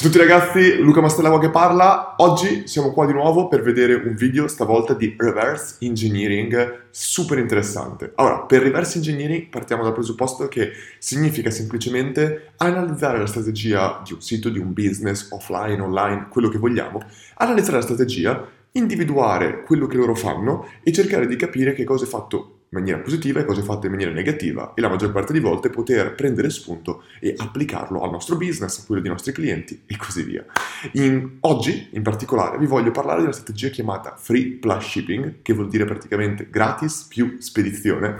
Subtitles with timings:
[0.00, 2.14] Ciao a tutti ragazzi, Luca Mastellavo che parla.
[2.16, 8.12] Oggi siamo qua di nuovo per vedere un video stavolta di reverse engineering super interessante.
[8.14, 14.22] Allora, per reverse engineering partiamo dal presupposto che significa semplicemente analizzare la strategia di un
[14.22, 17.02] sito, di un business, offline, online, quello che vogliamo,
[17.34, 22.08] analizzare la strategia, individuare quello che loro fanno e cercare di capire che cosa è
[22.08, 25.70] fatto maniera positiva e cose fatte in maniera negativa e la maggior parte di volte
[25.70, 30.22] poter prendere spunto e applicarlo al nostro business, a quello dei nostri clienti e così
[30.22, 30.44] via.
[30.92, 35.52] In, oggi, in particolare, vi voglio parlare di una strategia chiamata Free Plus Shipping, che
[35.52, 38.18] vuol dire praticamente gratis più spedizione,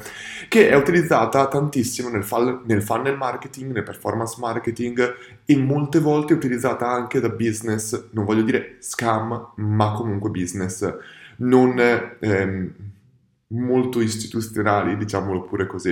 [0.48, 6.32] che è utilizzata tantissimo nel, fall, nel funnel marketing, nel performance marketing e molte volte
[6.32, 10.92] utilizzata anche da business, non voglio dire scam, ma comunque business
[11.36, 11.78] non...
[12.19, 12.74] Ehm,
[13.52, 15.91] molto istituzionali, diciamolo pure così.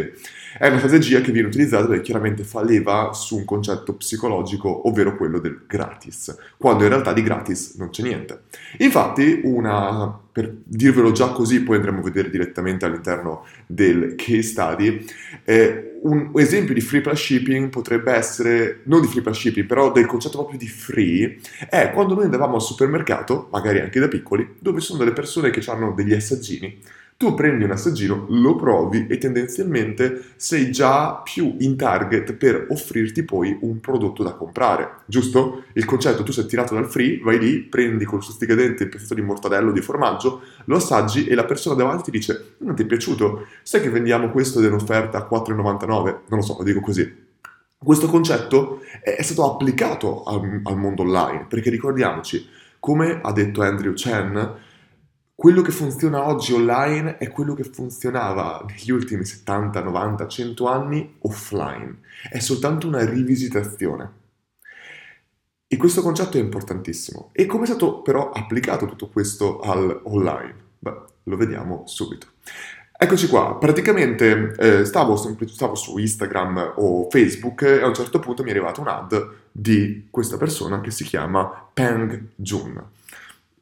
[0.58, 5.16] È una strategia che viene utilizzata perché chiaramente fa leva su un concetto psicologico, ovvero
[5.16, 8.42] quello del gratis, quando in realtà di gratis non c'è niente.
[8.78, 15.04] Infatti, una, per dirvelo già così, poi andremo a vedere direttamente all'interno del case study,
[15.44, 19.90] eh, un esempio di free plus shipping potrebbe essere, non di free plus shipping, però
[19.90, 24.54] del concetto proprio di free, è quando noi andavamo al supermercato, magari anche da piccoli,
[24.60, 26.80] dove sono delle persone che hanno degli assaggini
[27.18, 33.24] tu prendi un assaggino, lo provi e tendenzialmente sei già più in target per offrirti
[33.24, 35.64] poi un prodotto da comprare, giusto?
[35.72, 39.22] Il concetto, tu sei tirato dal free, vai lì, prendi col susticadente il pezzetto di
[39.22, 43.48] mortadello di formaggio, lo assaggi e la persona davanti ti dice non ti è piaciuto?
[43.64, 45.86] Sai che vendiamo questo dell'offerta a 4,99?
[45.88, 47.26] Non lo so, lo dico così.
[47.76, 53.92] Questo concetto è stato applicato al, al mondo online, perché ricordiamoci, come ha detto Andrew
[53.94, 54.66] Chen,
[55.40, 61.14] quello che funziona oggi online è quello che funzionava negli ultimi 70, 90, 100 anni
[61.20, 62.00] offline.
[62.28, 64.10] È soltanto una rivisitazione.
[65.68, 67.28] E questo concetto è importantissimo.
[67.30, 70.54] E come è stato però applicato tutto questo all'online?
[70.76, 72.26] Beh, lo vediamo subito.
[72.98, 78.42] Eccoci qua, praticamente eh, stavo, stavo, su Instagram o Facebook e a un certo punto
[78.42, 82.96] mi è arrivata un'ad di questa persona che si chiama Peng Jun.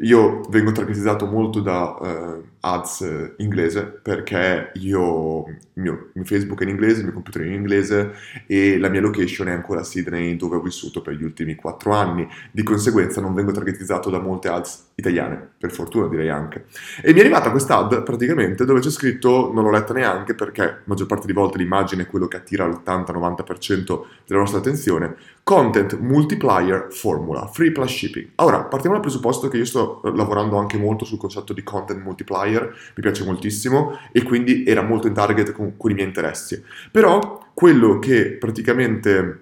[0.01, 6.71] Io vengo targetizzato molto da uh, ads inglese perché io, mio, mio, Facebook è in
[6.71, 8.13] inglese, il mio computer è in inglese
[8.47, 11.93] e la mia location è ancora a Sydney dove ho vissuto per gli ultimi quattro
[11.93, 12.29] anni.
[12.51, 16.67] Di conseguenza non vengo targetizzato da molte ads italiane, per fortuna direi anche.
[17.03, 20.63] E mi è arrivata questa ad praticamente dove c'è scritto, non l'ho letta neanche perché
[20.63, 25.99] la maggior parte di volte l'immagine è quello che attira l'80-90% della nostra attenzione, Content
[25.99, 28.31] Multiplier Formula, Free Plus Shipping.
[28.37, 32.63] Ora, partiamo dal presupposto che io sto lavorando anche molto sul concetto di Content Multiplier,
[32.95, 36.63] mi piace moltissimo e quindi era molto in target con, con i miei interessi.
[36.91, 39.41] Però quello che praticamente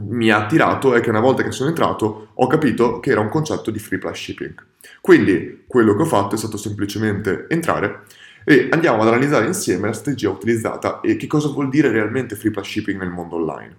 [0.00, 3.28] mi ha attirato è che una volta che sono entrato ho capito che era un
[3.28, 4.54] concetto di Free Plus Shipping.
[5.00, 8.04] Quindi quello che ho fatto è stato semplicemente entrare
[8.44, 12.50] e andiamo ad analizzare insieme la strategia utilizzata e che cosa vuol dire realmente Free
[12.50, 13.76] Plus Shipping nel mondo online.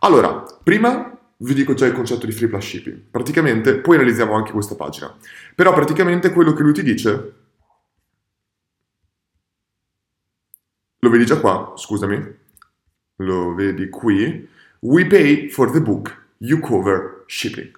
[0.00, 2.98] Allora, prima vi dico già il concetto di free plus shipping.
[3.10, 5.14] Praticamente, poi analizziamo anche questa pagina.
[5.54, 7.34] Però praticamente quello che lui ti dice...
[11.02, 12.38] Lo vedi già qua, scusami.
[13.16, 14.48] Lo vedi qui.
[14.80, 17.70] We pay for the book, you cover shipping.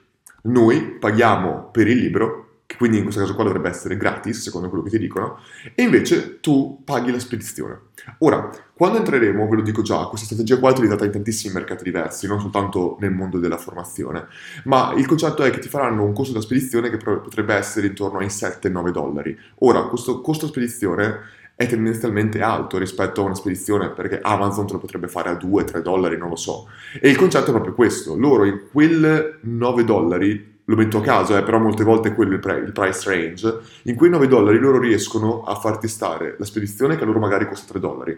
[0.43, 4.69] Noi paghiamo per il libro che quindi in questo caso qua dovrebbe essere gratis, secondo
[4.69, 5.39] quello che ti dicono,
[5.75, 7.81] e invece tu paghi la spedizione.
[8.19, 11.85] Ora, quando entreremo, ve lo dico già, questa strategia qua è utilizzata in tantissimi mercati
[11.85, 14.27] diversi, non soltanto nel mondo della formazione,
[14.65, 18.21] ma il concetto è che ti faranno un costo da spedizione che potrebbe essere intorno
[18.21, 19.39] ai 7-9 dollari.
[19.59, 21.21] Ora, questo costo spedizione
[21.55, 25.83] è tendenzialmente alto rispetto a una spedizione perché Amazon te lo potrebbe fare a 2-3
[25.83, 26.69] dollari, non lo so.
[26.99, 31.37] E il concetto è proprio questo, loro in quel 9 dollari lo metto a caso,
[31.37, 34.59] eh, però molte volte è quello il, pre- il, price range, in quei 9 dollari
[34.59, 38.17] loro riescono a farti stare la spedizione che a loro magari costa 3 dollari,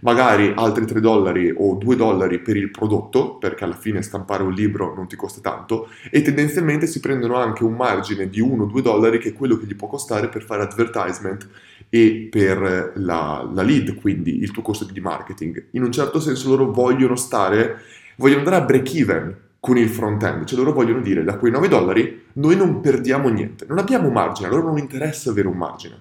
[0.00, 4.52] magari altri 3 dollari o 2 dollari per il prodotto, perché alla fine stampare un
[4.52, 9.18] libro non ti costa tanto, e tendenzialmente si prendono anche un margine di 1-2 dollari
[9.18, 11.48] che è quello che gli può costare per fare advertisement
[11.88, 15.68] e per la, la lead, quindi il tuo costo di marketing.
[15.70, 17.80] In un certo senso loro vogliono stare,
[18.16, 21.68] vogliono andare a break even con il front-end, cioè loro vogliono dire da quei 9
[21.68, 26.00] dollari noi non perdiamo niente, non abbiamo margine, a loro non interessa avere un margine.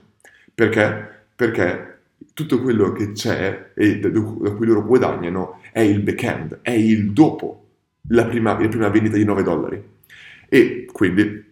[0.54, 1.24] Perché?
[1.36, 2.00] Perché
[2.34, 7.64] tutto quello che c'è e da, cui loro guadagnano è il back-end, è il dopo
[8.10, 9.84] la prima, la prima vendita di 9 dollari.
[10.48, 11.44] E quindi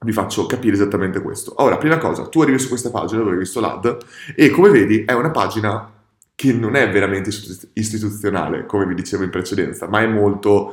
[0.00, 1.54] vi faccio capire esattamente questo.
[1.62, 3.96] Ora, prima cosa, tu arrivi su questa pagina dove hai visto l'ad
[4.36, 5.90] e come vedi è una pagina
[6.34, 7.30] che non è veramente
[7.74, 10.72] istituzionale, come vi dicevo in precedenza, ma è molto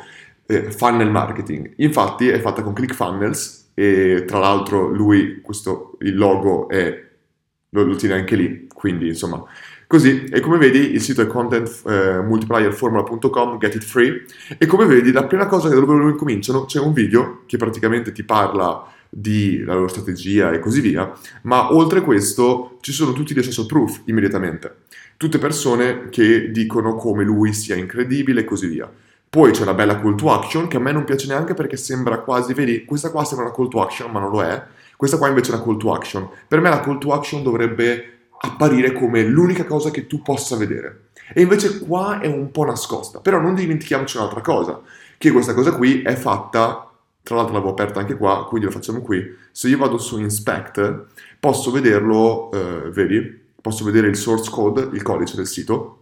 [0.52, 1.74] eh, funnel marketing.
[1.78, 7.04] Infatti è fatta con ClickFunnels e tra l'altro lui, questo, il logo è,
[7.70, 9.44] lo, lo tiene anche lì, quindi insomma
[9.92, 14.24] Così, e come vedi il sito è contentmultiplierformula.com, get it free,
[14.58, 18.14] e come vedi la prima cosa che dove loro incominciano c'è un video che praticamente
[18.14, 21.12] ti parla della loro strategia e così via,
[21.42, 24.76] ma oltre questo ci sono tutti dei social proof immediatamente,
[25.18, 28.90] tutte persone che dicono come lui sia incredibile e così via.
[29.32, 32.20] Poi c'è una bella call to action che a me non piace neanche perché sembra
[32.20, 34.62] quasi, vedi, questa qua sembra una call to action ma non lo è,
[34.98, 36.30] questa qua invece è una call to action.
[36.46, 41.12] Per me la call to action dovrebbe apparire come l'unica cosa che tu possa vedere.
[41.34, 43.22] E invece qua è un po' nascosta.
[43.22, 44.82] Però non dimentichiamoci un'altra cosa,
[45.18, 46.92] che questa cosa qui è fatta,
[47.24, 49.24] tra l'altro l'avevo aperta anche qua, quindi lo facciamo qui.
[49.50, 51.06] Se io vado su Inspect,
[51.40, 53.40] posso vederlo, eh, vedi?
[53.62, 56.00] Posso vedere il source code, il codice del sito,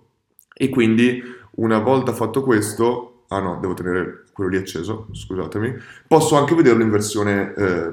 [0.52, 1.22] e quindi
[1.52, 5.76] una volta fatto questo, ah no, devo tenere quello lì acceso, scusatemi,
[6.08, 7.92] posso anche vederlo in versione eh,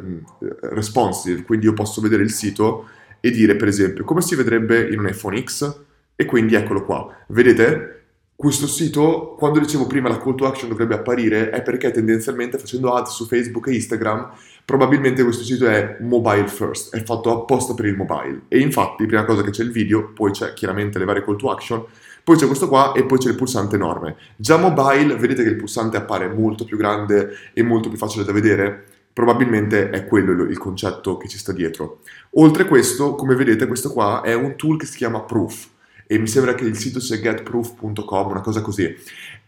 [0.71, 2.89] responsive, quindi io posso vedere il sito
[3.21, 5.81] e dire per esempio come si vedrebbe in un iPhone X
[6.15, 7.15] e quindi eccolo qua.
[7.29, 7.93] Vedete?
[8.35, 12.93] Questo sito, quando dicevo prima la call to action dovrebbe apparire, è perché tendenzialmente facendo
[12.93, 14.31] ads su Facebook e Instagram,
[14.63, 18.43] probabilmente questo sito è mobile first, è fatto apposta per il mobile.
[18.49, 21.51] E infatti, prima cosa che c'è il video, poi c'è chiaramente le varie call to
[21.51, 21.83] action,
[22.27, 24.17] poi c'è questo qua e poi c'è il pulsante enorme.
[24.35, 28.33] Già mobile, vedete che il pulsante appare molto più grande e molto più facile da
[28.33, 28.87] vedere?
[29.13, 32.01] probabilmente è quello il concetto che ci sta dietro.
[32.33, 35.71] Oltre a questo, come vedete, questo qua è un tool che si chiama Proof
[36.07, 38.95] e mi sembra che il sito sia getproof.com, una cosa così.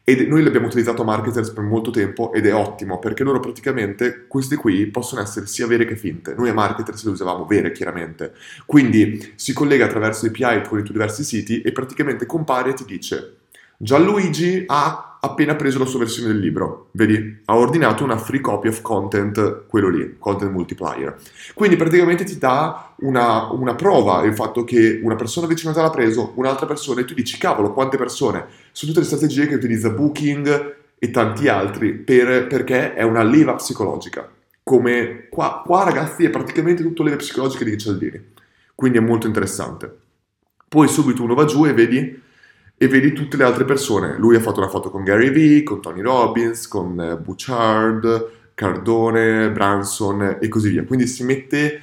[0.09, 4.25] E noi l'abbiamo utilizzato a Marketers per molto tempo ed è ottimo perché loro praticamente
[4.27, 6.33] queste qui possono essere sia vere che finte.
[6.35, 8.33] Noi a Marketers le usavamo vere chiaramente.
[8.65, 12.87] Quindi si collega attraverso API con i tuoi diversi siti e praticamente compare e ti
[12.87, 13.35] dice
[13.81, 17.43] Gianluigi ha appena preso la sua versione del libro, vedi?
[17.45, 21.17] Ha ordinato una free copy of content, quello lì, content multiplier.
[21.55, 25.81] Quindi praticamente ti dà una, una prova il fatto che una persona vicino a te
[25.81, 28.47] l'ha preso, un'altra persona, e tu dici, cavolo, quante persone?
[28.73, 33.55] Sono tutte le strategie che utilizza Booking e tanti altri per, perché è una leva
[33.55, 34.29] psicologica.
[34.65, 38.21] Come qua, qua, ragazzi, è praticamente tutto leve psicologiche di Cialdini.
[38.75, 39.97] Quindi è molto interessante.
[40.69, 42.27] Poi subito uno va giù e vedi
[42.79, 44.17] e vedi tutte le altre persone.
[44.17, 49.51] Lui ha fatto una foto con Gary Vee, con Tony Robbins, con eh, Bouchard, Cardone,
[49.51, 50.85] Branson e così via.
[50.85, 51.83] Quindi si mette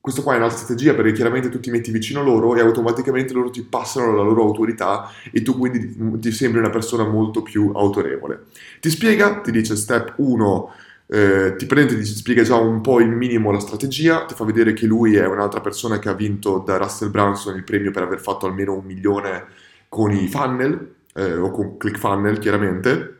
[0.00, 3.34] questo qua è un'altra strategia perché chiaramente tu ti metti vicino a loro e automaticamente
[3.34, 7.72] loro ti passano la loro autorità e tu quindi ti sembri una persona molto più
[7.74, 8.44] autorevole.
[8.80, 10.72] Ti spiega, ti dice step 1,
[11.08, 14.72] eh, ti prende, ti spiega già un po' il minimo la strategia, ti fa vedere
[14.72, 18.20] che lui è un'altra persona che ha vinto da Russell Branson il premio per aver
[18.20, 19.44] fatto almeno un milione
[19.88, 23.16] con i funnel eh, o con ClickFunnel chiaramente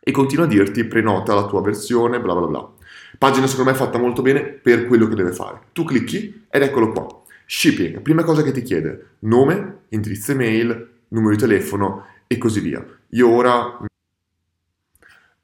[0.00, 2.72] e continua a dirti prenota la tua versione, bla bla bla.
[3.18, 5.60] Pagina secondo me fatta molto bene per quello che deve fare.
[5.72, 7.06] Tu clicchi ed eccolo qua.
[7.46, 12.84] Shipping, prima cosa che ti chiede, nome, indirizzo email, numero di telefono e così via.
[13.10, 13.78] Io ora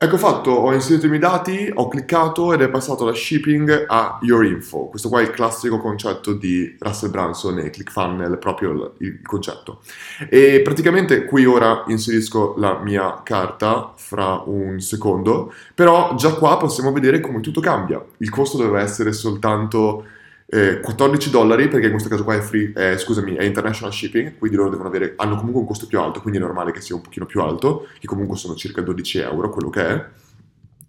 [0.03, 4.19] Ecco fatto, ho inserito i miei dati, ho cliccato ed è passato da shipping a
[4.23, 4.87] your info.
[4.87, 9.83] Questo qua è il classico concetto di Russell Branson e ClickFunnel, proprio il, concetto.
[10.31, 16.93] E praticamente qui ora inserisco la mia carta fra un secondo, però già qua possiamo
[16.93, 18.03] vedere come tutto cambia.
[18.21, 20.07] Il costo doveva essere soltanto
[20.53, 24.37] eh, 14 dollari perché in questo caso qua è free, eh, scusami, è international shipping,
[24.37, 26.97] quindi loro devono avere, hanno comunque un costo più alto, quindi è normale che sia
[26.97, 30.07] un pochino più alto, che comunque sono circa 12 euro, quello che è.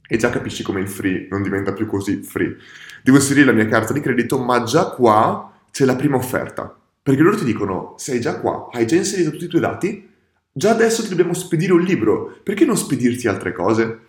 [0.08, 2.58] E già capisci come il free non diventa più così free.
[3.04, 6.76] Devo inserire la mia carta di credito, ma già qua c'è la prima offerta.
[7.04, 10.10] Perché loro ti dicono, sei già qua, hai già inserito tutti i tuoi dati,
[10.52, 14.02] già adesso ti dobbiamo spedire un libro, perché non spedirti altre cose?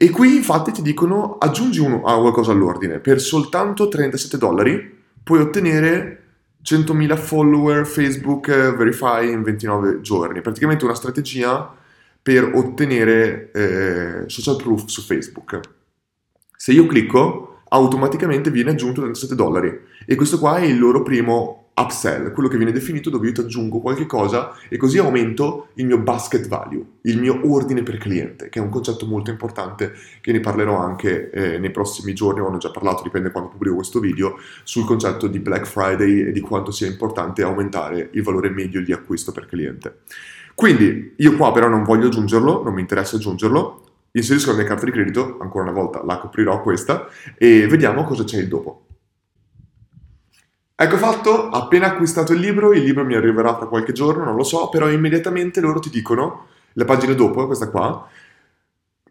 [0.00, 5.40] E qui infatti ti dicono aggiungi uno, ah, qualcosa all'ordine, per soltanto 37 dollari puoi
[5.40, 6.22] ottenere
[6.64, 11.74] 100.000 follower Facebook eh, Verify in 29 giorni, praticamente una strategia
[12.22, 15.60] per ottenere eh, social proof su Facebook.
[16.56, 19.80] Se io clicco, automaticamente viene aggiunto 37 dollari.
[20.06, 23.40] E questo qua è il loro primo upsell, quello che viene definito dove io ti
[23.40, 28.48] aggiungo qualche cosa e così aumento il mio basket value, il mio ordine per cliente,
[28.48, 32.56] che è un concetto molto importante che ne parlerò anche eh, nei prossimi giorni, ho
[32.58, 36.70] già parlato, dipende quando pubblico questo video, sul concetto di Black Friday e di quanto
[36.70, 39.98] sia importante aumentare il valore medio di acquisto per cliente.
[40.54, 44.84] Quindi io qua però non voglio aggiungerlo, non mi interessa aggiungerlo, inserisco la mia carta
[44.84, 47.06] di credito, ancora una volta la coprirò questa,
[47.36, 48.87] e vediamo cosa c'è il dopo.
[50.80, 54.44] Ecco fatto, appena acquistato il libro, il libro mi arriverà tra qualche giorno, non lo
[54.44, 58.08] so, però immediatamente loro ti dicono, la pagina dopo, questa qua,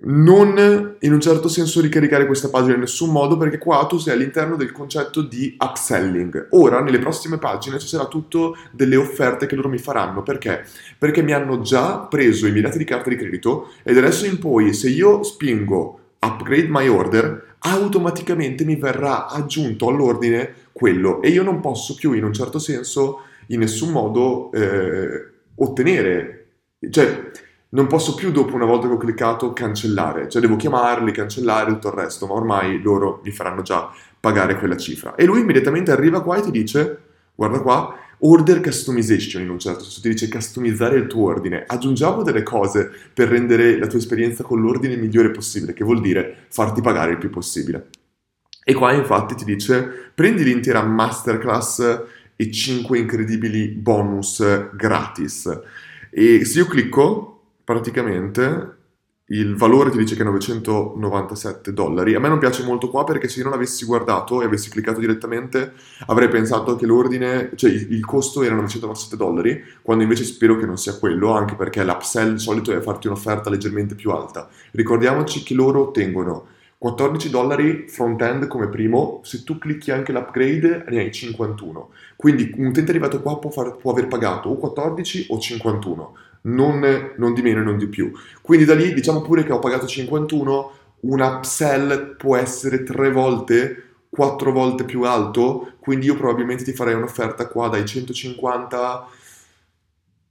[0.04, 4.14] non in un certo senso ricaricare questa pagina in nessun modo perché qua tu sei
[4.14, 6.48] all'interno del concetto di upselling.
[6.52, 10.64] Ora nelle prossime pagine ci sarà tutto delle offerte che loro mi faranno perché?
[10.98, 14.40] Perché mi hanno già preso i miei dati di carta di credito ed adesso in
[14.40, 21.22] poi se io spingo upgrade my order automaticamente mi verrà aggiunto all'ordine quello.
[21.22, 26.46] E io non posso più in un certo senso in nessun modo eh, ottenere.
[26.90, 27.32] Cioè
[27.70, 31.90] non posso più dopo una volta che ho cliccato cancellare, cioè devo chiamarli, cancellare tutto
[31.90, 35.16] il resto, ma ormai loro mi faranno già pagare quella cifra.
[35.16, 36.98] E lui immediatamente arriva qua e ti dice,
[37.36, 42.24] guarda qua, order customization in un certo senso, ti dice customizzare il tuo ordine, aggiungiamo
[42.24, 46.82] delle cose per rendere la tua esperienza con l'ordine migliore possibile, che vuol dire farti
[46.82, 47.90] pagare il più possibile.
[48.64, 52.02] E qua infatti ti dice, prendi l'intera masterclass
[52.36, 54.44] e 5 incredibili bonus
[54.74, 55.62] gratis.
[56.10, 58.77] E se io clicco, praticamente
[59.30, 62.16] il valore ti dice che è 997 dollari.
[62.16, 65.02] A me non piace molto qua perché se io non avessi guardato e avessi cliccato
[65.02, 65.74] direttamente
[66.06, 70.78] avrei pensato che l'ordine, cioè il costo era 997 dollari, quando invece spero che non
[70.78, 74.48] sia quello, anche perché l'upsell di solito è farti un'offerta leggermente più alta.
[74.72, 81.00] Ricordiamoci che loro ottengono 14 dollari front-end come primo, se tu clicchi anche l'upgrade ne
[81.00, 81.90] hai 51.
[82.16, 86.14] Quindi un utente arrivato qua può, far, può aver pagato o 14 o 51
[86.48, 88.12] non, non di meno e non di più.
[88.42, 93.84] Quindi da lì diciamo pure che ho pagato 51, un upsell può essere tre volte,
[94.10, 99.08] quattro volte più alto, quindi io probabilmente ti farei un'offerta qua dai 150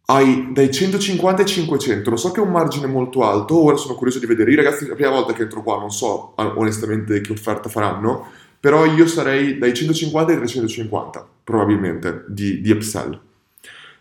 [0.08, 2.10] ai dai 150 ai 500.
[2.10, 4.52] Lo so che è un margine molto alto, ora sono curioso di vedere.
[4.52, 8.26] I ragazzi, la prima volta che entro qua, non so onestamente che offerta faranno,
[8.58, 13.18] però io sarei dai 150 ai 350, probabilmente, di, di upsell.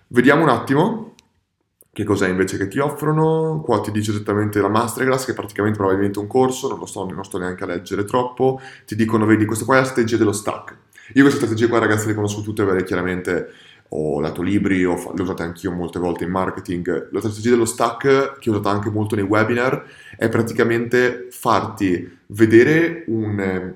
[0.08, 1.15] Vediamo un attimo.
[1.96, 3.62] Che cos'è invece che ti offrono?
[3.64, 7.06] Qua ti dice esattamente la masterclass, che è praticamente probabilmente un corso, non lo so,
[7.06, 8.60] non sto neanche a leggere troppo.
[8.86, 10.76] Ti dicono, vedi, questa qua è la strategia dello stack.
[11.14, 13.48] Io queste strategie qua, ragazzi, le conosco tutte perché chiaramente
[13.88, 17.12] ho letto libri, ho, le ho usate anch'io molte volte in marketing.
[17.14, 19.86] La strategia dello stack, che ho usato anche molto nei webinar,
[20.18, 23.74] è praticamente farti vedere un...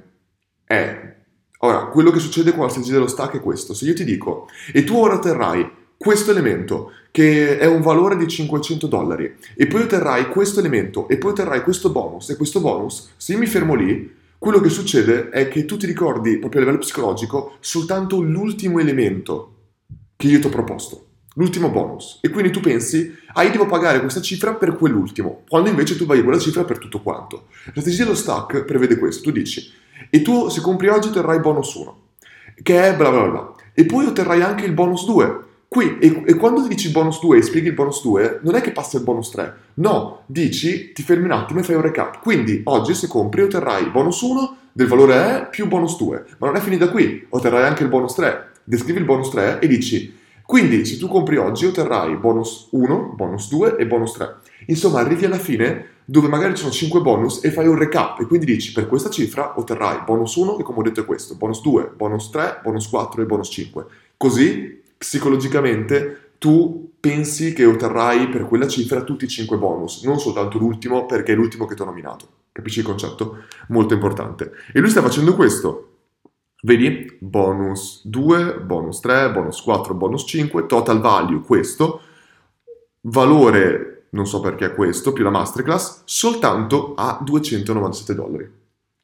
[0.66, 1.16] È,
[1.60, 3.74] ora, quello che succede con la strategia dello stack è questo.
[3.74, 8.28] Se io ti dico, e tu ora terrai questo elemento che è un valore di
[8.28, 13.12] 500 dollari e poi otterrai questo elemento e poi otterrai questo bonus e questo bonus,
[13.18, 16.64] se io mi fermo lì, quello che succede è che tu ti ricordi proprio a
[16.64, 19.56] livello psicologico soltanto l'ultimo elemento
[20.16, 22.20] che io ti ho proposto, l'ultimo bonus.
[22.22, 26.06] E quindi tu pensi, ah io devo pagare questa cifra per quell'ultimo, quando invece tu
[26.06, 27.48] vai a quella cifra per tutto quanto.
[27.66, 29.72] La strategia dello stack prevede questo, tu dici,
[30.10, 32.02] e tu se compri oggi otterrai bonus 1,
[32.64, 36.34] che è bla bla bla, e poi otterrai anche il bonus 2, Qui, e, e,
[36.34, 39.30] quando dici bonus 2 e spieghi il bonus 2, non è che passa il bonus
[39.30, 42.22] 3, no, dici, ti fermi un attimo e fai un recap.
[42.22, 46.56] Quindi oggi se compri otterrai bonus 1 del valore E più bonus 2, ma non
[46.56, 48.48] è finita qui, otterrai anche il bonus 3.
[48.64, 53.48] Descrivi il bonus 3 e dici, quindi se tu compri oggi otterrai bonus 1, bonus
[53.50, 54.36] 2 e bonus 3.
[54.66, 58.26] Insomma, arrivi alla fine dove magari ci sono 5 bonus e fai un recap e
[58.26, 61.62] quindi dici per questa cifra otterrai bonus 1 che come ho detto è questo, bonus
[61.62, 63.86] 2, bonus 3, bonus 4 e bonus 5.
[64.18, 70.58] Così psicologicamente tu pensi che otterrai per quella cifra tutti i 5 bonus, non soltanto
[70.58, 72.28] l'ultimo perché è l'ultimo che ti ho nominato.
[72.52, 73.46] Capisci il concetto?
[73.70, 74.52] Molto importante.
[74.74, 75.86] E lui sta facendo questo.
[76.62, 77.18] Vedi?
[77.20, 82.02] Bonus 2, bonus 3, bonus 4, bonus 5, total value questo,
[83.02, 88.59] valore, non so perché questo, più la masterclass, soltanto a 297 dollari.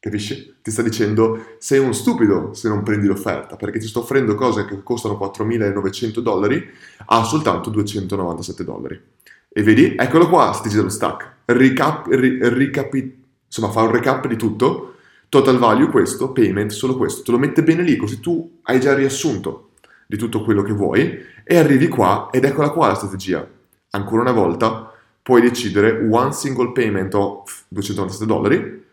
[0.05, 0.57] Capisci?
[0.61, 4.63] Ti sta dicendo sei un stupido se non prendi l'offerta perché ti sto offrendo cose
[4.65, 6.63] che costano 4.900 dollari
[7.07, 9.01] a soltanto 297 dollari.
[9.49, 11.37] E vedi, eccolo qua, sti dello stack.
[11.45, 14.97] Recap, ri, ricapi, insomma, fa un recap di tutto.
[15.27, 17.23] Total value questo, payment solo questo.
[17.23, 19.71] Te lo mette bene lì così tu hai già riassunto
[20.05, 23.43] di tutto quello che vuoi e arrivi qua ed eccola qua la strategia.
[23.89, 24.93] Ancora una volta
[25.23, 28.83] puoi decidere one single payment of 297 dollari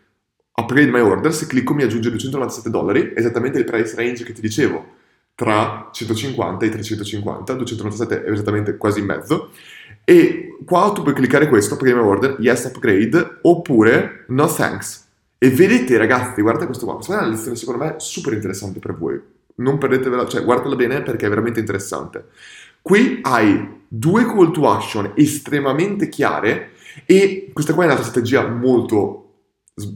[0.55, 4.41] upgrade my order, se clicco mi aggiunge 297 dollari, esattamente il price range che ti
[4.41, 4.85] dicevo,
[5.35, 9.49] tra 150 e 350, 297 è esattamente quasi in mezzo,
[10.03, 15.07] e qua tu puoi cliccare questo, upgrade my order, yes upgrade, oppure no thanks.
[15.37, 18.95] E vedete ragazzi, guardate questo qua, questa è una lezione secondo me super interessante per
[18.95, 19.19] voi,
[19.55, 22.27] non perdetevela, cioè guardatela bene perché è veramente interessante.
[22.81, 26.71] Qui hai due call to action estremamente chiare
[27.05, 29.22] e questa qua è una strategia molto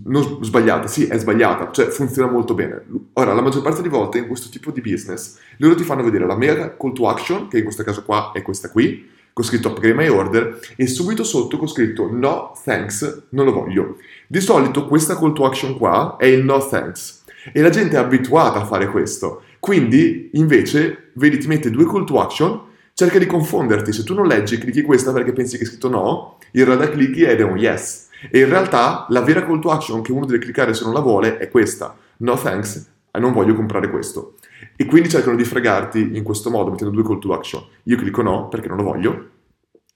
[0.05, 2.83] non sbagliata, sì, è sbagliata, cioè funziona molto bene.
[3.13, 6.25] Ora, la maggior parte delle volte in questo tipo di business, loro ti fanno vedere
[6.25, 9.67] la mega call to action, che in questo caso qua è questa qui, con scritto
[9.67, 13.97] upgrade my order e subito sotto con scritto no thanks, non lo voglio.
[14.25, 17.99] Di solito questa call to action qua è il no thanks e la gente è
[17.99, 19.43] abituata a fare questo.
[19.59, 22.61] Quindi invece, vedi, ti mette due call to action,
[22.93, 23.93] cerca di confonderti.
[23.93, 27.21] Se tu non leggi, clicchi questa perché pensi che è scritto no, in realtà clicchi
[27.21, 28.06] ed è un yes.
[28.31, 30.99] E in realtà la vera call to action che uno deve cliccare se non la
[30.99, 31.95] vuole è questa.
[32.17, 34.35] No thanks, non voglio comprare questo.
[34.75, 37.63] E quindi cercano di fregarti in questo modo, mettendo due call to action.
[37.83, 39.29] Io clicco no perché non lo voglio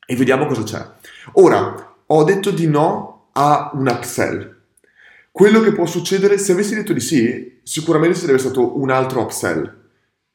[0.06, 0.86] e vediamo cosa c'è.
[1.34, 4.58] Ora, ho detto di no a un upsell.
[5.32, 9.80] Quello che può succedere, se avessi detto di sì, sicuramente sarebbe stato un altro upsell.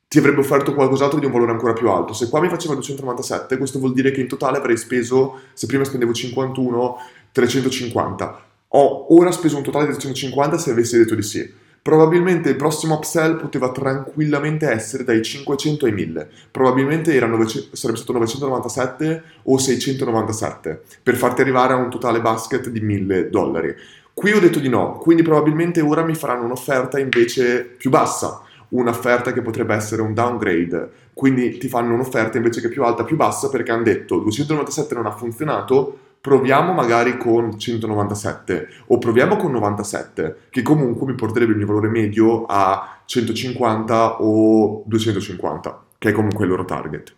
[0.08, 2.14] Ti avrebbe offerto qualcos'altro di un valore ancora più alto.
[2.14, 5.84] Se qua mi faceva 297, questo vuol dire che in totale avrei speso, se prima
[5.84, 6.96] spendevo 51,
[7.36, 8.40] 350.
[8.68, 11.52] Ho ora speso un totale di 350 se avessi detto di sì.
[11.82, 16.28] Probabilmente il prossimo upsell poteva tranquillamente essere dai 500 ai 1000.
[16.50, 22.80] Probabilmente 900, sarebbe stato 997 o 697 per farti arrivare a un totale basket di
[22.80, 23.74] 1000 dollari.
[24.14, 28.40] Qui ho detto di no, quindi probabilmente ora mi faranno un'offerta invece più bassa,
[28.70, 30.90] un'offerta che potrebbe essere un downgrade.
[31.12, 35.06] Quindi ti fanno un'offerta invece che più alta, più bassa perché hanno detto 297 non
[35.06, 41.58] ha funzionato, proviamo magari con 197 o proviamo con 97, che comunque mi porterebbe il
[41.58, 47.14] mio valore medio a 150 o 250, che è comunque il loro target.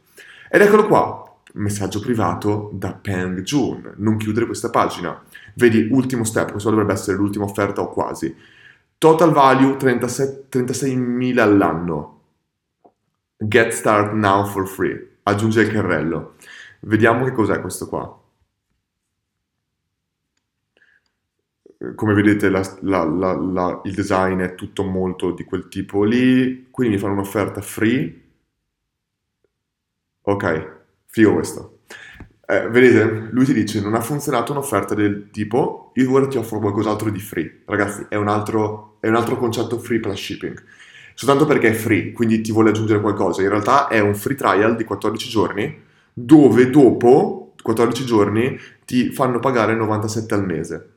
[0.51, 5.19] Ed eccolo qua, messaggio privato da Peng Jun, non chiudere questa pagina.
[5.55, 8.37] Vedi, ultimo step, questo dovrebbe essere l'ultima offerta o quasi.
[8.99, 12.21] Total value 36.000 all'anno.
[13.39, 15.17] Get start now for free.
[15.23, 16.35] Aggiunge il carrello.
[16.81, 18.27] Vediamo che cos'è questo qua.
[21.95, 26.95] Come vedete la, la, la, il design è tutto molto di quel tipo lì, quindi
[26.95, 28.23] mi fanno un'offerta free.
[30.23, 31.81] Ok, figo questo.
[32.47, 36.59] Eh, vedete, lui ti dice non ha funzionato un'offerta del tipo io ora ti offro
[36.61, 37.63] qualcos'altro di free.
[37.67, 40.63] Ragazzi, è un altro, è un altro concetto free plus shipping.
[41.15, 43.43] Soltanto perché è free, quindi ti vuole aggiungere qualcosa.
[43.43, 49.41] In realtà è un free trial di 14 giorni dove dopo 14 giorni ti fanno
[49.41, 50.91] pagare 97 al mese.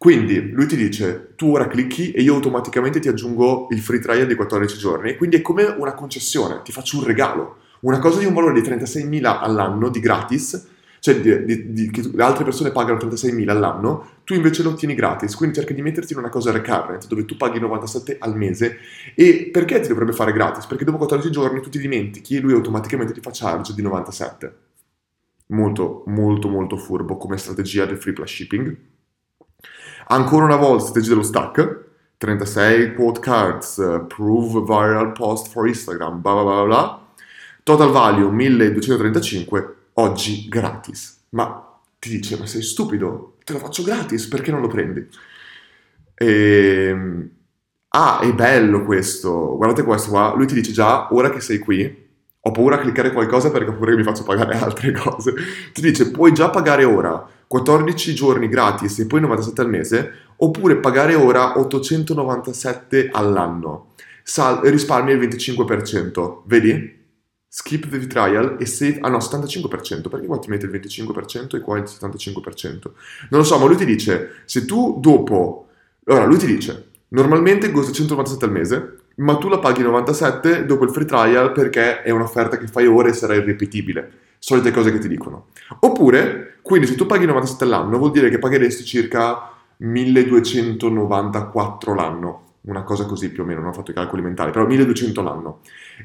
[0.00, 4.26] Quindi lui ti dice, tu ora clicchi e io automaticamente ti aggiungo il free trial
[4.26, 8.24] di 14 giorni, quindi è come una concessione, ti faccio un regalo, una cosa di
[8.24, 10.68] un valore di 36.000 all'anno di gratis,
[11.00, 14.94] cioè di, di, di, che le altre persone pagano 36.000 all'anno, tu invece lo ottieni
[14.94, 18.78] gratis, quindi cerca di metterti in una cosa recurrent dove tu paghi 97 al mese
[19.14, 20.64] e perché ti dovrebbe fare gratis?
[20.64, 24.54] Perché dopo 14 giorni tu ti dimentichi e lui automaticamente ti fa charge di 97.
[25.48, 28.76] Molto, molto, molto furbo come strategia del free plus shipping.
[30.08, 31.88] Ancora una volta, strategia dello stack.
[32.20, 37.06] 36 quote cards, prove viral post for Instagram, bla bla bla bla.
[37.62, 41.24] Total value 1235, oggi gratis.
[41.30, 43.36] Ma ti dice, ma sei stupido?
[43.42, 45.08] Te lo faccio gratis, perché non lo prendi?
[46.14, 46.26] E...
[46.26, 47.30] Ehm,
[47.88, 49.56] ah, è bello questo.
[49.56, 50.34] Guardate questo qua.
[50.36, 53.74] Lui ti dice già, ora che sei qui, ho paura a cliccare qualcosa perché ho
[53.74, 55.32] paura che mi faccio pagare altre cose.
[55.72, 60.76] Ti dice, puoi già pagare ora 14 giorni gratis e poi 97 al mese, oppure
[60.76, 63.94] pagare ora 897 all'anno.
[64.22, 66.98] Sal- risparmi il 25%, vedi?
[67.48, 68.98] Skip the trial e save...
[69.00, 72.78] Ah no, 75%, perché qua ti mette il 25% e qua il 75%?
[73.30, 75.66] Non lo so, ma lui ti dice, se tu dopo...
[76.04, 80.84] Allora, lui ti dice, normalmente costa 197 al mese, ma tu la paghi 97 dopo
[80.84, 84.10] il free trial perché è un'offerta che fai ora e sarà irripetibile.
[84.38, 85.48] Solite cose che ti dicono.
[85.80, 92.44] Oppure, quindi se tu paghi 97 all'anno vuol dire che pagheresti circa 1294 l'anno.
[92.62, 95.60] Una cosa così più o meno, non ho fatto i calcoli mentali, però 1200 l'anno.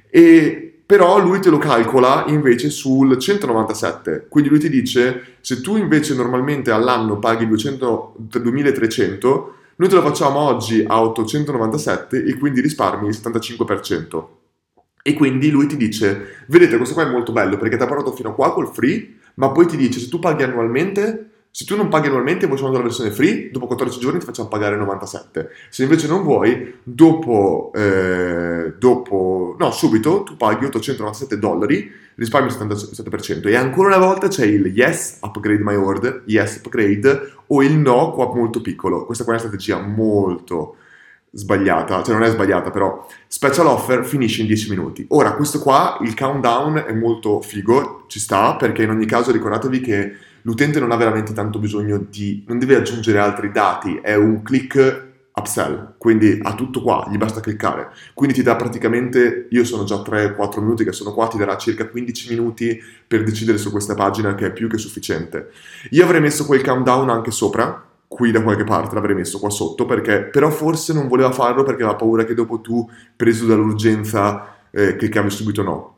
[0.10, 4.28] E però lui te lo calcola invece sul 197.
[4.30, 10.02] Quindi lui ti dice, se tu invece normalmente all'anno paghi 200, 2300, noi te lo
[10.02, 14.26] facciamo oggi a 897 e quindi risparmi il 75%.
[15.04, 18.14] E quindi lui ti dice, vedete questo qua è molto bello perché ti ha parlato
[18.14, 21.78] fino a qua col free, ma poi ti dice se tu paghi annualmente, se tu
[21.78, 25.52] non paghi annualmente vuoi solo la versione free, dopo 14 giorni ti facciamo pagare 97.
[25.70, 32.56] Se invece non vuoi, dopo, eh, dopo no, subito tu paghi 897 dollari, risparmi il
[32.56, 33.48] 77%.
[33.48, 38.12] E ancora una volta c'è il yes, upgrade my order, yes, upgrade, o il no
[38.12, 39.06] qua molto piccolo.
[39.06, 40.76] Questa qua è una strategia molto
[41.32, 45.06] sbagliata, cioè non è sbagliata però, special offer finisce in 10 minuti.
[45.08, 49.80] Ora, questo qua, il countdown è molto figo, ci sta, perché in ogni caso ricordatevi
[49.80, 54.42] che l'utente non ha veramente tanto bisogno di, non deve aggiungere altri dati, è un
[54.42, 55.04] click
[55.34, 57.90] upsell, quindi ha tutto qua, gli basta cliccare.
[58.14, 61.88] Quindi ti dà praticamente, io sono già 3-4 minuti che sono qua, ti darà circa
[61.88, 65.52] 15 minuti per decidere su questa pagina che è più che sufficiente.
[65.92, 69.86] Io avrei messo quel countdown anche sopra, qui da qualche parte l'avrei messo qua sotto,
[69.86, 74.96] perché però forse non voleva farlo perché aveva paura che dopo tu, preso dall'urgenza, eh,
[74.96, 75.95] cliccavi subito no.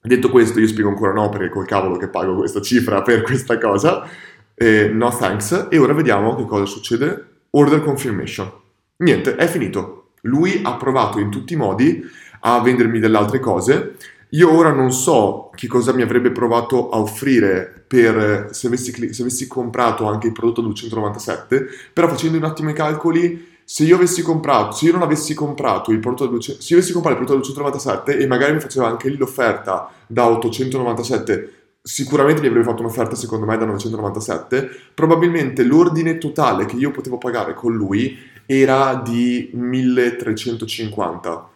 [0.00, 3.58] Detto questo, io spiego ancora no perché col cavolo che pago questa cifra per questa
[3.58, 4.08] cosa.
[4.54, 5.68] Eh, no thanks.
[5.70, 7.26] E ora vediamo che cosa succede.
[7.50, 8.50] Order confirmation.
[8.98, 10.10] Niente, è finito.
[10.22, 12.02] Lui ha provato in tutti i modi
[12.40, 13.96] a vendermi delle altre cose.
[14.30, 19.22] Io ora non so che cosa mi avrebbe provato a offrire per se avessi, se
[19.22, 24.22] avessi comprato anche il prodotto 297, però facendo un attimo i calcoli se io avessi
[24.22, 27.34] comprato, se io non avessi comprato il prodotto da se io avessi comprato il prodotto
[27.34, 31.52] da 297 e magari mi faceva anche lì l'offerta da 897,
[31.82, 37.18] sicuramente mi avrebbe fatto un'offerta secondo me da 997, probabilmente l'ordine totale che io potevo
[37.18, 41.50] pagare con lui era di 1350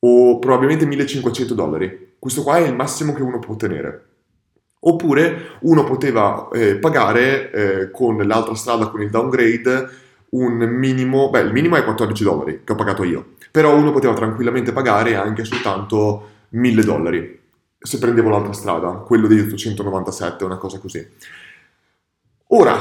[0.00, 2.14] o probabilmente 1500 dollari.
[2.18, 4.06] Questo qua è il massimo che uno può ottenere.
[4.80, 10.00] Oppure uno poteva eh, pagare eh, con l'altra strada, con il downgrade,
[10.32, 14.14] un minimo, beh il minimo è 14 dollari che ho pagato io, però uno poteva
[14.14, 17.40] tranquillamente pagare anche soltanto 1000 dollari
[17.82, 21.04] se prendevo l'altra strada, quello degli 897, una cosa così.
[22.48, 22.78] Ora,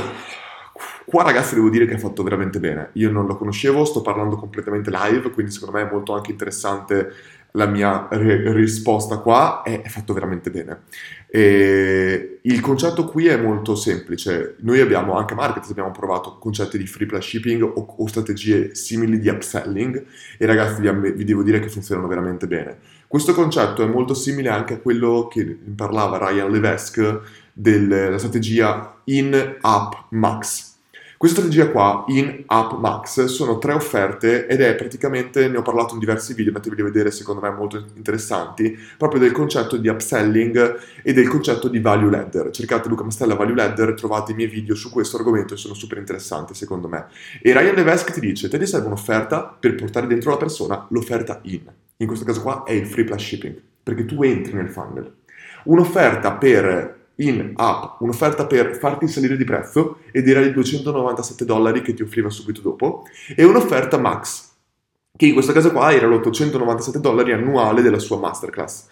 [1.05, 4.35] qua ragazzi devo dire che ha fatto veramente bene, io non lo conoscevo, sto parlando
[4.35, 7.13] completamente live, quindi secondo me è molto anche interessante
[7.53, 10.83] la mia re- risposta qua è, è, fatto veramente bene.
[11.27, 14.55] E il concetto qui è molto semplice.
[14.59, 19.19] Noi abbiamo anche Market, abbiamo provato concetti di free plus shipping o, o strategie simili
[19.19, 20.05] di upselling
[20.37, 22.77] e ragazzi vi, vi, devo dire che funzionano veramente bene.
[23.07, 25.43] Questo concetto è molto simile anche a quello che
[25.75, 27.21] parlava Ryan Levesque
[27.53, 30.70] della strategia in-app max
[31.21, 35.93] questa strategia qua, in App Max, sono tre offerte ed è praticamente, ne ho parlato
[35.93, 40.79] in diversi video, andatevi a vedere secondo me molto interessanti, proprio del concetto di upselling
[41.03, 42.49] e del concetto di value ladder.
[42.49, 45.99] Cercate Luca Mastella Value Ladder, trovate i miei video su questo argomento e sono super
[45.99, 47.05] interessanti secondo me.
[47.39, 51.39] E Ryan Levesque ti dice, te ti serve un'offerta per portare dentro la persona l'offerta
[51.43, 51.71] in.
[51.97, 55.17] In questo caso qua è il free plus shipping, perché tu entri nel funnel.
[55.65, 61.81] Un'offerta per in app un'offerta per farti salire di prezzo ed era di 297 dollari
[61.81, 63.05] che ti offriva subito dopo
[63.35, 64.49] e un'offerta max
[65.15, 68.87] che in questo caso qua era l'897 dollari annuale della sua masterclass.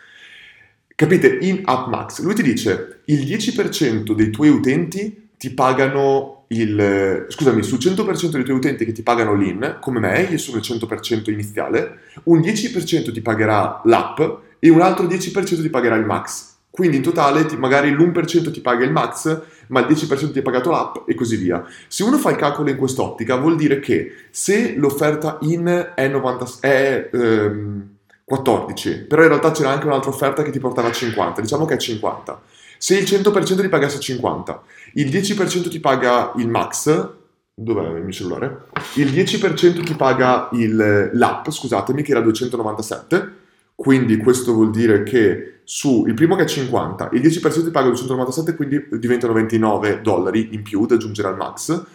[0.95, 1.37] Capite?
[1.41, 2.21] In app max.
[2.21, 7.25] Lui ti dice il 10% dei tuoi utenti ti pagano il...
[7.29, 10.63] scusami, sul 100% dei tuoi utenti che ti pagano l'in, come me, io sono il
[10.63, 14.19] 100% iniziale, un 10% ti pagherà l'app
[14.59, 16.48] e un altro 10% ti pagherà il max.
[16.71, 20.41] Quindi in totale ti, magari l'1% ti paga il max, ma il 10% ti ha
[20.41, 21.65] pagato l'app e così via.
[21.87, 26.45] Se uno fa il calcolo in quest'ottica, vuol dire che se l'offerta in è, 90,
[26.61, 27.87] è ehm,
[28.23, 31.73] 14, però in realtà c'era anche un'altra offerta che ti portava a 50, diciamo che
[31.73, 32.41] è 50.
[32.77, 34.61] Se il 100% ti pagasse 50,
[34.93, 37.09] il 10% ti paga il max,
[37.53, 38.67] dov'è il mio cellulare?
[38.95, 43.33] Il 10% ti paga il, l'app, scusatemi, che era 297,
[43.79, 47.87] quindi questo vuol dire che su il primo che è 50, il 10% ti paga
[47.87, 51.85] 297, quindi diventano 29 dollari in più da aggiungere al max,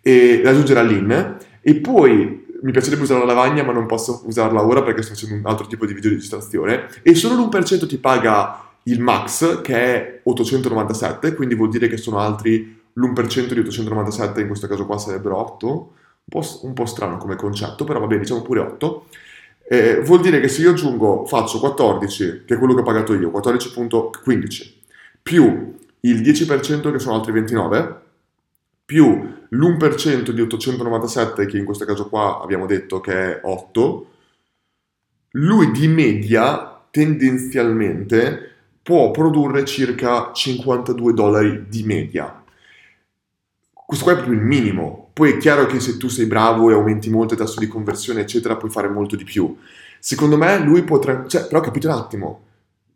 [0.00, 4.64] e da aggiungere all'in, e poi mi piacerebbe usare la lavagna ma non posso usarla
[4.64, 8.68] ora perché sto facendo un altro tipo di video registrazione, e solo l'1% ti paga
[8.84, 14.46] il max che è 897, quindi vuol dire che sono altri l'1% di 897, in
[14.46, 15.90] questo caso qua sarebbero 8, un
[16.28, 19.06] po', un po strano come concetto, però va bene, diciamo pure 8,
[19.66, 23.14] eh, vuol dire che se io aggiungo, faccio 14, che è quello che ho pagato
[23.14, 24.72] io, 14.15,
[25.22, 28.02] più il 10% che sono altri 29,
[28.84, 34.10] più l'1% di 897, che in questo caso qua abbiamo detto che è 8,
[35.30, 38.50] lui di media tendenzialmente
[38.82, 42.44] può produrre circa 52 dollari di media.
[43.72, 46.74] Questo qua è proprio il minimo, poi è chiaro che se tu sei bravo e
[46.74, 49.56] aumenti molto il tasso di conversione, eccetera, puoi fare molto di più.
[50.00, 51.24] Secondo me lui potrà...
[51.26, 52.42] Cioè, però capite un attimo,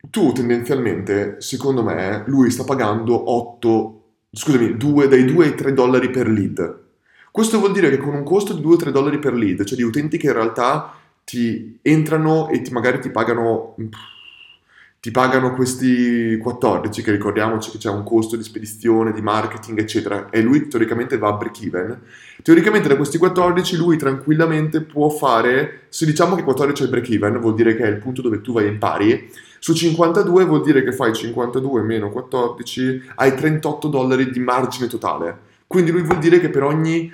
[0.09, 6.09] tu tendenzialmente, secondo me, lui sta pagando 8, scusami, 2, dai 2 ai 3 dollari
[6.09, 6.79] per lead.
[7.31, 10.17] Questo vuol dire che con un costo di 2-3 dollari per lead, cioè di utenti
[10.17, 13.75] che in realtà ti entrano e ti, magari ti pagano
[15.01, 20.29] ti pagano questi 14, che ricordiamoci che c'è un costo di spedizione, di marketing, eccetera,
[20.29, 22.01] e lui teoricamente va a break even.
[22.43, 27.09] Teoricamente da questi 14 lui tranquillamente può fare, se diciamo che 14 è il break
[27.11, 30.63] even, vuol dire che è il punto dove tu vai in pari, su 52 vuol
[30.63, 35.47] dire che fai 52 meno 14, hai 38 dollari di margine totale.
[35.65, 37.09] Quindi lui vuol dire che per ogni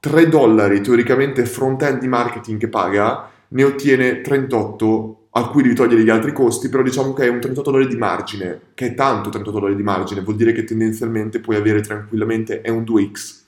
[0.00, 6.02] 3 dollari teoricamente front-end di marketing che paga, ne ottiene 38 a cui devi togliere
[6.02, 9.30] gli altri costi, però diciamo che è un 38 dollari di margine, che è tanto
[9.30, 13.38] 38 dollari di margine, vuol dire che tendenzialmente puoi avere tranquillamente, è un 2x,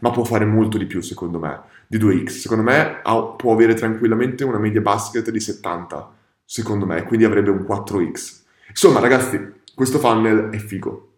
[0.00, 2.28] ma può fare molto di più secondo me, di 2x.
[2.28, 3.00] Secondo me
[3.36, 8.42] può avere tranquillamente una media basket di 70, secondo me, quindi avrebbe un 4x.
[8.68, 9.40] Insomma ragazzi,
[9.74, 11.12] questo funnel è figo,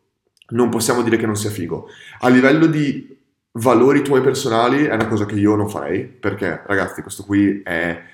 [0.51, 1.89] non possiamo dire che non sia figo.
[2.21, 3.19] A livello di
[3.55, 8.11] valori tuoi personali è una cosa che io non farei, perché ragazzi questo qui è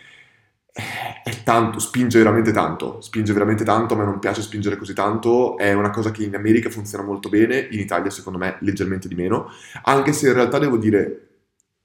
[1.28, 5.58] è tanto, spinge veramente tanto, spinge veramente tanto, a me non piace spingere così tanto,
[5.58, 9.14] è una cosa che in America funziona molto bene, in Italia secondo me leggermente di
[9.14, 9.50] meno,
[9.82, 11.28] anche se in realtà devo dire,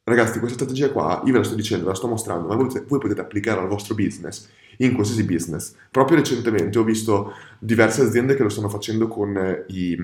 [0.04, 2.70] ragazzi, questa strategia qua, io ve la sto dicendo, ve la sto mostrando, ma voi,
[2.88, 5.76] voi potete applicarla al vostro business, in qualsiasi business.
[5.92, 9.98] Proprio recentemente ho visto diverse aziende che lo stanno facendo con i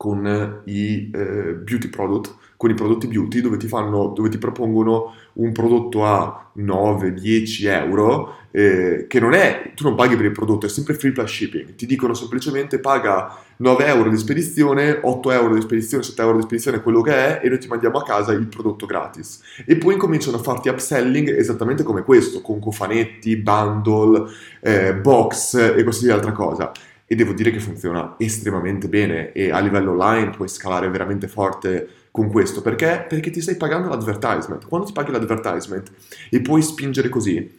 [0.00, 5.12] con i eh, beauty product, con i prodotti beauty dove ti, fanno, dove ti propongono
[5.34, 10.64] un prodotto a 9-10 euro eh, che non è, tu non paghi per il prodotto,
[10.64, 15.54] è sempre free plus shipping, ti dicono semplicemente paga 9 euro di spedizione, 8 euro
[15.54, 18.32] di spedizione, 7 euro di spedizione, quello che è, e noi ti mandiamo a casa
[18.32, 19.42] il prodotto gratis.
[19.66, 24.30] E poi incominciano a farti upselling esattamente come questo, con cofanetti, bundle,
[24.62, 26.72] eh, box e via altra cosa
[27.12, 31.88] e devo dire che funziona estremamente bene e a livello online puoi scalare veramente forte
[32.12, 33.04] con questo perché?
[33.08, 34.68] Perché ti stai pagando l'advertisement.
[34.68, 35.90] Quando ti paghi l'advertisement
[36.30, 37.52] e puoi spingere così,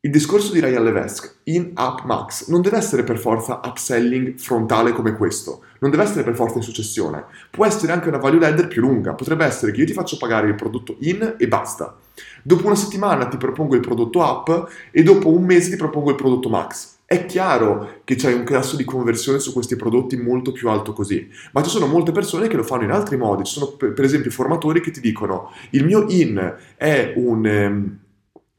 [0.00, 4.90] il discorso di Ryan Levesque in App Max non deve essere per forza upselling frontale
[4.90, 8.66] come questo, non deve essere per forza in successione, può essere anche una value ladder
[8.66, 11.96] più lunga, potrebbe essere che io ti faccio pagare il prodotto in e basta.
[12.42, 16.16] Dopo una settimana ti propongo il prodotto app e dopo un mese ti propongo il
[16.16, 16.95] prodotto max.
[17.08, 21.30] È chiaro che c'è un tasso di conversione su questi prodotti molto più alto così,
[21.52, 23.44] ma ci sono molte persone che lo fanno in altri modi.
[23.44, 27.98] Ci sono per esempio formatori che ti dicono il mio in è un, um,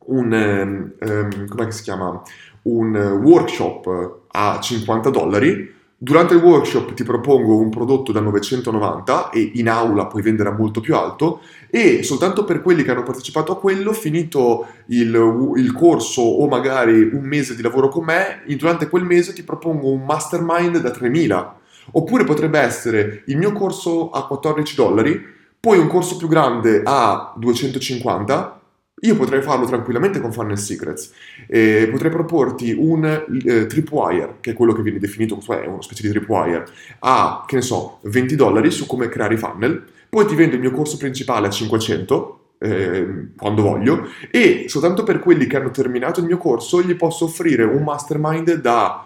[0.05, 1.47] un um,
[2.61, 9.53] un workshop a 50 dollari Durante il workshop ti propongo un prodotto da 990 e
[9.55, 13.51] in aula puoi vendere a molto più alto e soltanto per quelli che hanno partecipato
[13.51, 18.89] a quello, finito il, il corso o magari un mese di lavoro con me, durante
[18.89, 21.55] quel mese ti propongo un mastermind da 3000.
[21.93, 25.19] Oppure potrebbe essere il mio corso a 14 dollari,
[25.59, 28.56] poi un corso più grande a 250
[29.01, 31.11] io potrei farlo tranquillamente con Funnel Secrets.
[31.47, 36.01] Eh, potrei proporti un eh, tripwire, che è quello che viene definito, cioè una specie
[36.01, 36.65] di tripwire,
[36.99, 39.83] a, che ne so, 20 dollari su come creare i funnel.
[40.09, 45.19] Poi ti vendo il mio corso principale a 500, eh, quando voglio, e soltanto per
[45.19, 49.05] quelli che hanno terminato il mio corso gli posso offrire un mastermind da,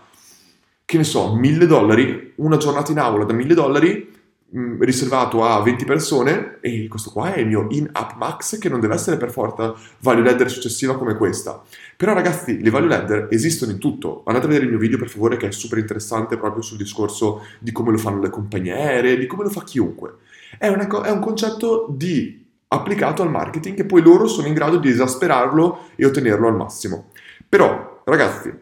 [0.85, 4.10] che ne so, 1000 dollari, una giornata in aula da 1000 dollari
[4.53, 8.81] Mm, riservato a 20 persone e questo qua è il mio in-app max che non
[8.81, 11.63] deve essere per forza value ladder successiva come questa.
[11.95, 14.23] Però ragazzi, le value ladder esistono in tutto.
[14.25, 17.45] Andate a vedere il mio video per favore che è super interessante proprio sul discorso
[17.59, 20.15] di come lo fanno le compagnie aeree, di come lo fa chiunque.
[20.57, 24.79] È, co- è un concetto di applicato al marketing che poi loro sono in grado
[24.79, 27.11] di esasperarlo e ottenerlo al massimo.
[27.47, 28.53] Però, ragazzi,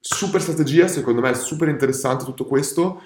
[0.00, 3.00] super strategia, secondo me è super interessante tutto questo.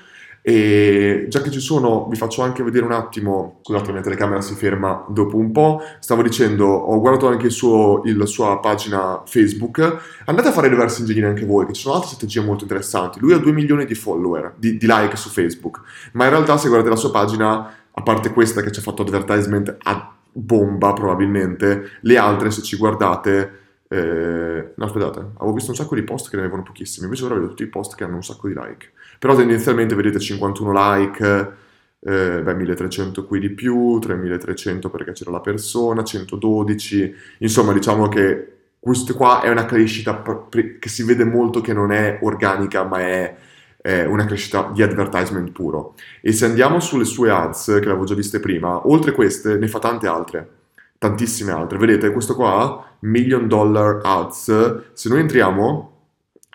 [0.47, 3.61] E già che ci sono, vi faccio anche vedere un attimo.
[3.63, 5.81] Scusate, la mia telecamera si ferma dopo un po'.
[6.01, 9.79] Stavo dicendo, ho guardato anche suo, il, la sua pagina Facebook.
[10.27, 13.21] Andate a fare reverse engineering anche voi, che ci sono altre strategie molto interessanti.
[13.21, 15.81] Lui ha 2 milioni di follower, di, di like su Facebook.
[16.13, 19.01] Ma in realtà, se guardate la sua pagina, a parte questa che ci ha fatto
[19.01, 23.63] advertisement a bomba probabilmente, le altre, se ci guardate.
[23.95, 27.35] Eh, no, aspettate, avevo visto un sacco di post che ne avevano pochissimi, invece ora
[27.35, 28.91] vedo tutti i post che hanno un sacco di like.
[29.21, 31.53] Però tendenzialmente vedete 51 like,
[32.01, 38.49] eh, beh 1300 qui di più, 3300 perché c'era la persona, 112, insomma diciamo che
[38.81, 43.37] questo qua è una crescita che si vede molto che non è organica ma è,
[43.81, 45.95] è una crescita di advertisement puro.
[46.21, 49.79] E se andiamo sulle sue ads, che l'avevo già viste prima, oltre queste ne fa
[49.79, 50.63] tante altre
[51.09, 51.79] tantissime altre.
[51.79, 55.95] Vedete, questo qua, Million Dollar Ads, se noi entriamo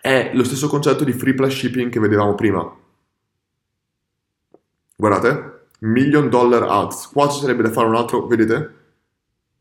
[0.01, 2.77] è lo stesso concetto di free plus shipping che vedevamo prima.
[4.95, 7.09] Guardate, million dollar ads.
[7.09, 8.75] Qua ci sarebbe da fare un altro, vedete?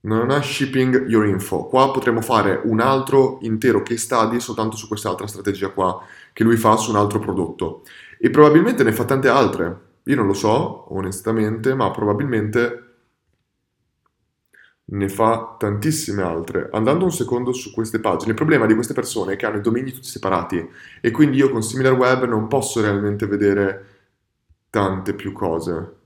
[0.01, 1.67] Non è shipping your info.
[1.67, 6.01] Qua potremmo fare un altro intero case study soltanto su quest'altra strategia qua
[6.33, 7.83] che lui fa su un altro prodotto.
[8.19, 9.87] E probabilmente ne fa tante altre.
[10.05, 12.88] Io non lo so, onestamente, ma probabilmente
[14.91, 16.69] ne fa tantissime altre.
[16.73, 19.61] Andando un secondo su queste pagine, il problema di queste persone è che hanno i
[19.61, 20.69] domini tutti separati
[21.01, 23.87] e quindi io con SimilarWeb non posso realmente vedere
[24.71, 25.97] tante più cose.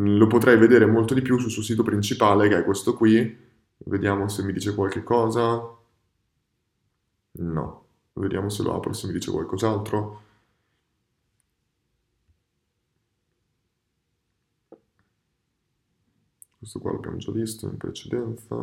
[0.00, 3.36] lo potrei vedere molto di più sul suo sito principale, che è questo qui.
[3.78, 5.60] Vediamo se mi dice qualche cosa.
[7.32, 7.84] No.
[8.14, 10.22] Vediamo se lo apro, se mi dice qualcos'altro.
[16.58, 18.56] Questo qua l'abbiamo già visto in precedenza.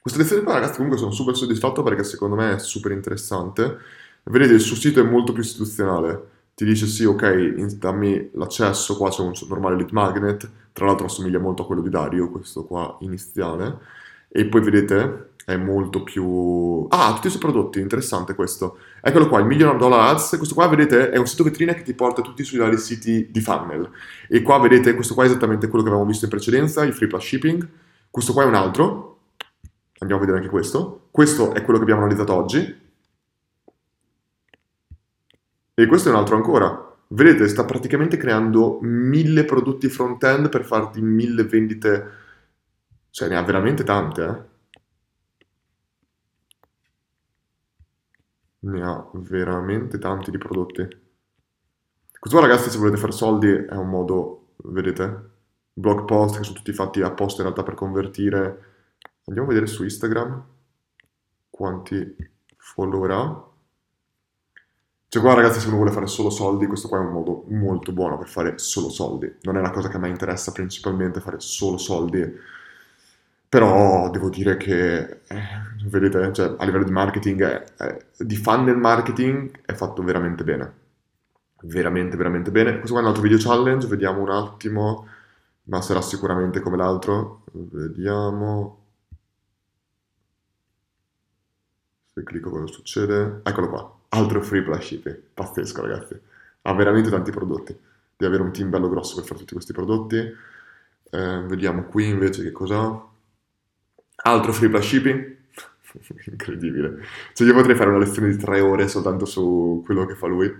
[0.00, 3.76] Queste lezioni qua, ragazzi, comunque sono super soddisfatto perché secondo me è super interessante.
[4.24, 6.30] Vedete, il suo sito è molto più istituzionale.
[6.54, 11.38] Ti dice sì, ok, dammi l'accesso, qua c'è un normale lead magnet, tra l'altro assomiglia
[11.38, 13.78] molto a quello di Dario, questo qua iniziale.
[14.28, 16.86] E poi vedete, è molto più...
[16.88, 18.78] Ah, tutti i suoi prodotti, interessante questo.
[19.00, 21.94] Eccolo qua, il Million Dollar Ads, questo qua vedete è un sito vetrina che ti
[21.94, 23.90] porta tutti sui vari siti di funnel.
[24.28, 27.08] E qua vedete, questo qua è esattamente quello che avevamo visto in precedenza, il Free
[27.08, 27.68] Plus Shipping.
[28.10, 29.18] Questo qua è un altro,
[29.98, 31.08] andiamo a vedere anche questo.
[31.10, 32.80] Questo è quello che abbiamo analizzato oggi.
[35.74, 36.94] E questo è un altro ancora.
[37.08, 42.10] Vedete, sta praticamente creando mille prodotti front-end per farti mille vendite.
[43.10, 44.50] Cioè, ne ha veramente tante, eh.
[48.62, 50.82] Ne ha veramente tanti di prodotti.
[52.18, 55.30] Questo qua ragazzi se volete fare soldi è un modo, vedete?
[55.72, 58.64] Blog post che sono tutti fatti apposta in realtà per convertire.
[59.24, 60.44] Andiamo a vedere su Instagram
[61.50, 62.16] quanti
[62.56, 63.46] follower ha.
[65.08, 67.92] Cioè qua ragazzi se uno vuole fare solo soldi, questo qua è un modo molto
[67.92, 69.30] buono per fare solo soldi.
[69.42, 72.20] Non è una cosa che a me interessa principalmente fare solo soldi
[73.52, 75.42] però devo dire che, eh,
[75.84, 80.72] vedete, cioè, a livello di marketing, è, è, di funnel marketing è fatto veramente bene.
[81.60, 82.78] Veramente, veramente bene.
[82.78, 85.06] Questo qua è un altro video challenge, vediamo un attimo,
[85.64, 87.44] ma sarà sicuramente come l'altro.
[87.52, 88.84] Vediamo.
[92.06, 93.40] Se clicco cosa succede.
[93.42, 95.20] Eccolo qua, altro free plus shipping.
[95.34, 96.18] Pazzesco ragazzi.
[96.62, 97.78] Ha veramente tanti prodotti.
[98.16, 100.16] Devi avere un team bello grosso per fare tutti questi prodotti.
[100.16, 103.10] Eh, vediamo qui invece che cos'ha.
[104.22, 105.36] Altro free plus shipping?
[106.30, 107.04] Incredibile.
[107.32, 110.52] Cioè io potrei fare una lezione di tre ore soltanto su quello che fa lui.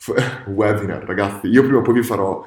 [0.46, 1.48] Webinar, ragazzi.
[1.48, 2.46] Io prima o poi vi farò...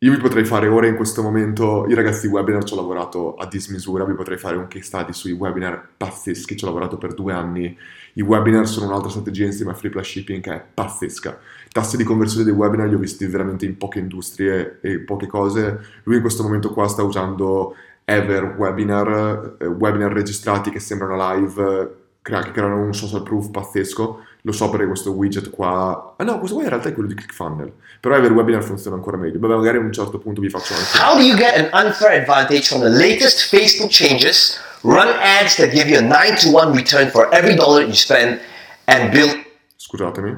[0.00, 3.36] Io vi potrei fare ore in questo momento, io ragazzi i webinar ci ho lavorato
[3.36, 7.14] a dismisura, vi potrei fare un case study sui webinar pazzeschi, ci ho lavorato per
[7.14, 7.74] due anni.
[8.14, 11.38] I webinar sono un'altra strategia insieme a free plus shipping che è pazzesca.
[11.70, 15.80] Tassi di conversione dei webinar li ho visti veramente in poche industrie e poche cose.
[16.02, 21.96] Lui in questo momento qua sta usando ever webinar, eh, webinar registrati che sembrano live,
[22.22, 24.24] crea, che creano un social proof pazzesco.
[24.42, 26.14] Lo so perché questo widget qua...
[26.18, 27.72] Ah no, questo qua in realtà è quello di ClickFunnels.
[28.00, 29.38] Però Ever Webinar funziona ancora meglio.
[29.38, 30.98] Vabbè, magari a un certo punto vi faccio anche...
[30.98, 34.60] How do you get an unfair advantage from the latest Facebook changes?
[34.82, 38.38] Run ads that give you a 9 to 1 return for every dollar you spend
[38.84, 39.34] and build...
[39.76, 40.36] Scusatemi.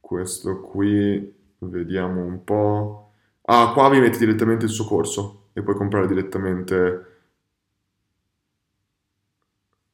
[0.00, 1.32] Questo qui...
[1.60, 3.08] Vediamo un po'...
[3.46, 7.06] Ah, qua vi metti direttamente il suo corso e puoi comprare direttamente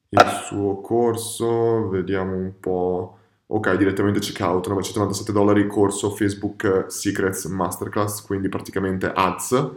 [0.09, 3.17] il suo corso, vediamo un po'.
[3.47, 9.71] Ok, direttamente checkout, 997 dollari, corso Facebook Secrets Masterclass, quindi praticamente ads.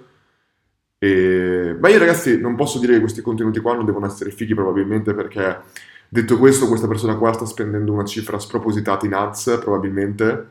[0.98, 1.76] E...
[1.78, 5.12] Beh, io ragazzi non posso dire che questi contenuti qua non devono essere fighi probabilmente
[5.12, 5.62] perché,
[6.08, 10.50] detto questo, questa persona qua sta spendendo una cifra spropositata in ads, probabilmente.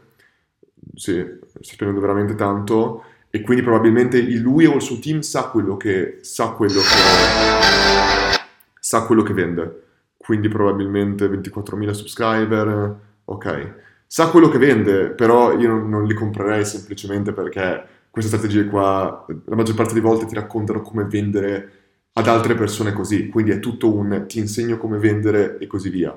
[0.95, 3.03] Sì, sta spendendo veramente tanto
[3.35, 8.37] e quindi probabilmente lui o il suo team sa quello che, sa quello che,
[8.79, 9.81] sa quello che vende.
[10.15, 13.73] Quindi probabilmente 24.000 subscriber, ok.
[14.05, 19.25] Sa quello che vende, però io non, non li comprerei semplicemente perché queste strategie qua,
[19.45, 21.71] la maggior parte delle volte ti raccontano come vendere
[22.13, 26.15] ad altre persone così, quindi è tutto un ti insegno come vendere e così via.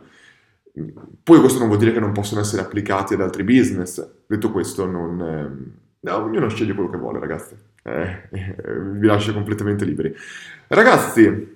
[1.23, 4.85] Poi questo non vuol dire che non possono essere applicati ad altri business, detto questo
[4.85, 7.55] non, No, ognuno sceglie quello che vuole, ragazzi.
[7.83, 8.55] Eh, eh,
[8.93, 10.15] vi lascio completamente liberi.
[10.69, 11.55] Ragazzi,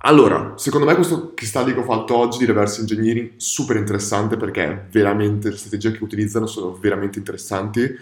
[0.00, 4.86] allora, secondo me questo study che ho fatto oggi di reverse engineering super interessante perché
[4.90, 7.94] veramente le strategie che utilizzano sono veramente interessanti.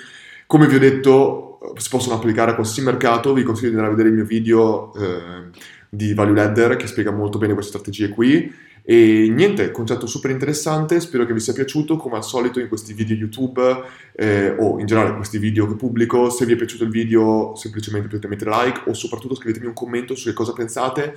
[0.46, 3.32] Come vi ho detto, si possono applicare a qualsiasi mercato.
[3.32, 5.50] Vi consiglio di andare a vedere il mio video eh,
[5.88, 8.52] di Value Ladder che spiega molto bene queste strategie qui
[8.86, 12.92] e niente, concetto super interessante, spero che vi sia piaciuto, come al solito in questi
[12.92, 16.90] video YouTube eh, o in generale questi video che pubblico, se vi è piaciuto il
[16.90, 21.14] video semplicemente potete mettere like o soprattutto scrivetemi un commento su che cosa pensate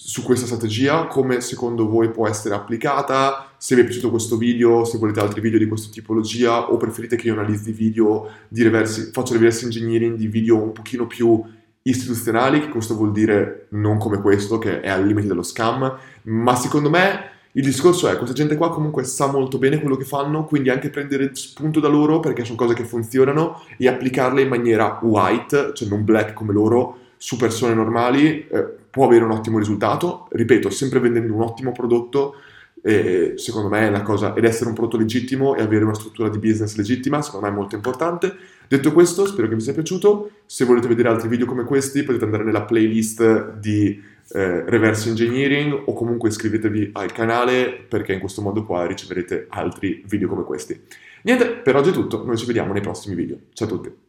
[0.00, 4.84] su questa strategia, come secondo voi può essere applicata, se vi è piaciuto questo video,
[4.84, 9.10] se volete altri video di questa tipologia o preferite che io analizzi video di reverse,
[9.12, 11.42] faccio reverse engineering di video un pochino più
[11.82, 16.54] istituzionali, che questo vuol dire non come questo, che è al limite dello scam, ma
[16.54, 20.44] secondo me il discorso è, questa gente qua comunque sa molto bene quello che fanno,
[20.44, 24.98] quindi anche prendere spunto da loro perché sono cose che funzionano e applicarle in maniera
[25.02, 30.28] white, cioè non black come loro, su persone normali, eh, può avere un ottimo risultato.
[30.30, 32.34] Ripeto, sempre vendendo un ottimo prodotto,
[32.82, 36.28] eh, secondo me è la cosa, ed essere un prodotto legittimo e avere una struttura
[36.28, 38.36] di business legittima, secondo me è molto importante.
[38.68, 40.30] Detto questo, spero che vi sia piaciuto.
[40.44, 44.00] Se volete vedere altri video come questi, potete andare nella playlist di
[44.30, 50.04] eh, reverse engineering o comunque iscrivetevi al canale perché in questo modo qua riceverete altri
[50.06, 50.78] video come questi.
[51.22, 53.38] Niente, per oggi è tutto, noi ci vediamo nei prossimi video.
[53.54, 54.07] Ciao a tutti!